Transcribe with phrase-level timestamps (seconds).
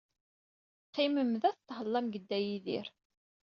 [0.87, 2.87] Qqimem da, tethellam deg Dda Yidir.